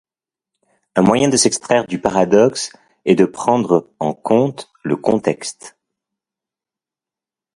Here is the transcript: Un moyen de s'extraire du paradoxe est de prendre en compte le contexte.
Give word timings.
Un 0.95 1.03
moyen 1.03 1.29
de 1.29 1.37
s'extraire 1.37 1.85
du 1.85 2.01
paradoxe 2.01 2.73
est 3.05 3.13
de 3.13 3.25
prendre 3.25 3.87
en 3.99 4.15
compte 4.15 4.71
le 4.81 4.95
contexte. 4.95 5.77